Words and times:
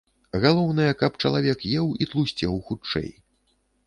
Галоўнае, 0.43 0.93
каб 1.01 1.19
чалавек 1.27 1.59
еў 1.79 1.91
і 2.05 2.07
тлусцеў 2.13 2.57
хутчэй. 2.71 3.09